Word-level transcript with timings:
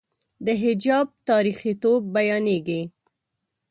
د 0.45 0.47
حجاب 0.63 1.07
تاریخيتوب 1.29 2.01
بیانېږي. 2.15 2.81